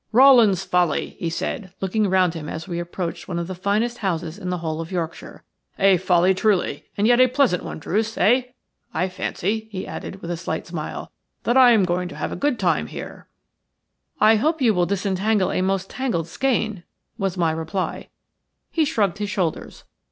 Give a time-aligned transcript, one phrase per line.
[0.11, 4.39] "Rowland's Folly!" he said, looking round him as we approached one of the finest houses
[4.39, 5.43] in the whole of Yorkshire.
[5.77, 8.45] "A folly, truly, and yet a pleasant one, Druce, eh?
[8.95, 11.11] I fancy," he added, with a slight smile,
[11.43, 13.27] "that I am going to have a good time here."
[14.19, 16.81] "I hope you will disentangle a most tangled skein,"
[17.19, 18.09] was my reply.
[18.71, 19.83] He shrugged his shoulders.